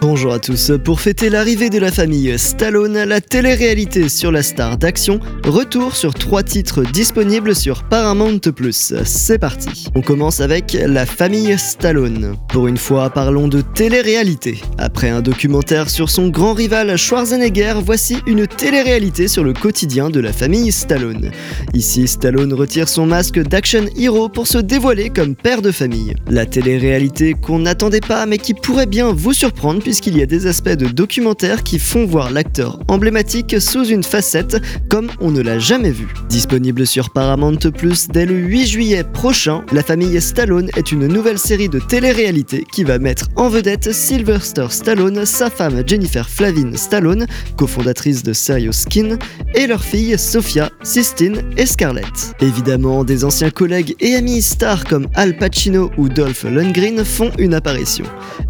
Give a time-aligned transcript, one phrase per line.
[0.00, 0.70] Bonjour à tous.
[0.84, 6.12] Pour fêter l'arrivée de la famille Stallone, la télé-réalité sur la star d'action, retour sur
[6.12, 8.38] trois titres disponibles sur Paramount+.
[9.04, 9.86] C'est parti.
[9.94, 12.36] On commence avec La famille Stallone.
[12.50, 14.60] Pour une fois, parlons de télé-réalité.
[14.76, 20.20] Après un documentaire sur son grand rival Schwarzenegger, voici une télé-réalité sur le quotidien de
[20.20, 21.30] la famille Stallone.
[21.72, 26.14] Ici, Stallone retire son masque d'action hero pour se dévoiler comme père de famille.
[26.28, 30.46] La télé-réalité qu'on n'attendait pas mais qui pourrait bien vous surprendre puisqu'il y a des
[30.46, 35.58] aspects de documentaire qui font voir l'acteur emblématique sous une facette comme on ne l'a
[35.58, 36.06] jamais vu.
[36.28, 41.38] Disponible sur Paramount Plus dès le 8 juillet prochain, La famille Stallone est une nouvelle
[41.38, 47.26] série de télé-réalité qui va mettre en vedette Sylvester Stallone, sa femme Jennifer Flavin Stallone,
[47.56, 49.16] cofondatrice de Serious Skin,
[49.54, 52.34] et leur fille Sophia, Sistine et Scarlett.
[52.40, 57.54] Évidemment, des anciens collègues et amis stars comme Al Pacino ou Dolph Lundgren font une
[57.54, 58.04] apparition.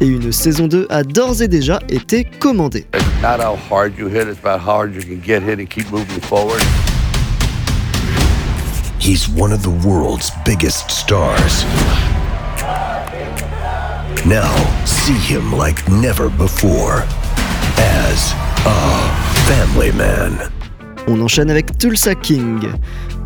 [0.00, 2.86] Et une saison 2 a d'ores et déjà été commandée.
[2.94, 5.68] It's not how hard you hit, it's about how hard you can get hit and
[5.68, 6.62] keep moving forward.
[8.98, 11.64] He's one of the world's biggest stars.
[14.26, 17.04] Now, see him like never before
[17.78, 18.34] as
[18.66, 20.59] a family man.
[21.06, 22.60] On enchaîne avec Tulsa King.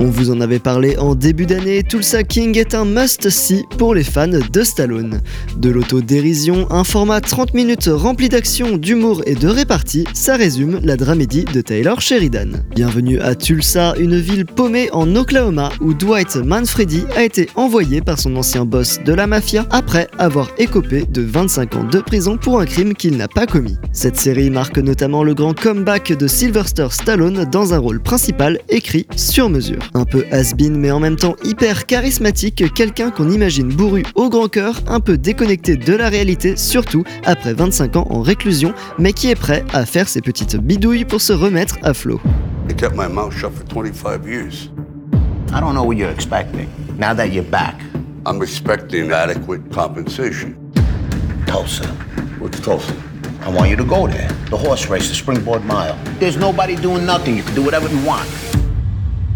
[0.00, 4.02] On vous en avait parlé en début d'année, Tulsa King est un must-see pour les
[4.02, 5.20] fans de Stallone.
[5.56, 10.96] De l'autodérision, un format 30 minutes rempli d'action, d'humour et de répartie, ça résume la
[10.96, 12.64] dramédie de Taylor Sheridan.
[12.74, 18.18] Bienvenue à Tulsa, une ville paumée en Oklahoma où Dwight Manfredi a été envoyé par
[18.18, 22.60] son ancien boss de la mafia après avoir écopé de 25 ans de prison pour
[22.60, 23.76] un crime qu'il n'a pas commis.
[23.92, 29.06] Cette série marque notamment le grand comeback de Sylvester Stallone dans un rôle principal écrit
[29.16, 29.78] sur mesure.
[29.94, 34.48] Un peu has-been mais en même temps hyper charismatique, quelqu'un qu'on imagine bourru au grand
[34.48, 39.30] cœur, un peu déconnecté de la réalité, surtout après 25 ans en réclusion, mais qui
[39.30, 42.20] est prêt à faire ses petites bidouilles pour se remettre à flot.
[42.68, 44.70] I kept my mouth shut for 25 years.
[45.52, 46.68] I don't know what you're expecting.
[46.98, 47.76] Now that you're back,
[48.26, 50.56] I'm expecting adequate compensation.
[51.46, 51.84] Tulsa,
[52.40, 52.92] What's Tulsa?
[53.46, 54.28] I want you to go there.
[54.48, 55.98] The horse race, the springboard mile.
[56.18, 57.36] There's nobody doing nothing.
[57.36, 58.26] You can do whatever you want.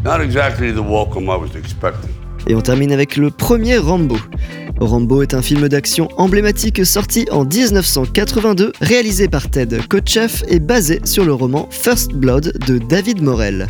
[0.03, 2.11] Not exactly the welcome I was expecting.
[2.47, 4.17] Et on termine avec le premier Rambo.
[4.81, 11.01] Rambo est un film d'action emblématique sorti en 1982, réalisé par Ted Kotcheff et basé
[11.05, 13.67] sur le roman First Blood de David Morrell.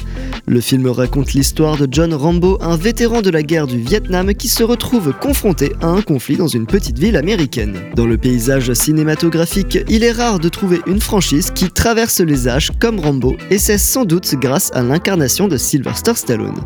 [0.49, 4.49] Le film raconte l'histoire de John Rambo, un vétéran de la guerre du Vietnam qui
[4.49, 7.77] se retrouve confronté à un conflit dans une petite ville américaine.
[7.95, 12.71] Dans le paysage cinématographique, il est rare de trouver une franchise qui traverse les âges
[12.81, 16.63] comme Rambo, et c'est sans doute grâce à l'incarnation de Sylvester Stallone.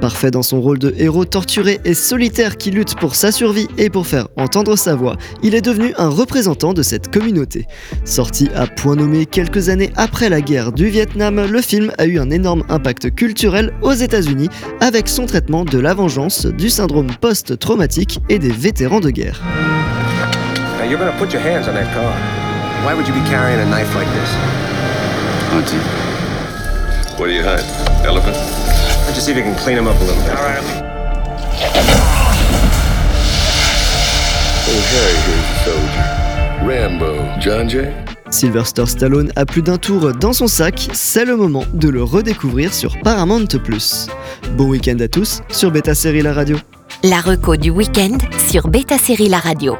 [0.00, 3.90] Parfait dans son rôle de héros torturé et solitaire qui lutte pour sa survie et
[3.90, 7.66] pour faire entendre sa voix, il est devenu un représentant de cette communauté.
[8.06, 12.18] Sorti à point nommé quelques années après la guerre du Vietnam, le film a eu
[12.18, 13.25] un énorme impact culturel
[13.82, 14.48] aux États-Unis
[14.80, 19.42] avec son traitement de la vengeance, du syndrome post-traumatique et des vétérans de guerre.
[20.78, 22.12] Now you're gonna put your hands on that car.
[22.84, 24.30] Why would you be carrying a knife like this?
[25.50, 25.80] Hunting.
[27.18, 27.64] What do you hunt?
[28.04, 28.36] Elephant?
[29.06, 30.36] Let's just see if you can clean him up a little bit.
[30.36, 30.62] All right.
[34.68, 36.04] Oh, Harry here's a soldier.
[36.66, 37.38] Rambo.
[37.40, 38.15] John Jay?
[38.30, 42.74] Sylvester Stallone a plus d'un tour dans son sac, c'est le moment de le redécouvrir
[42.74, 43.46] sur Paramount+.
[44.56, 46.56] Bon week-end à tous sur Beta Série La Radio.
[47.02, 49.76] La reco du week-end sur Beta Série La Radio.